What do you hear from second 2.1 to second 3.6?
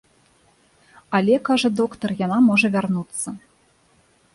яна можа вярнуцца.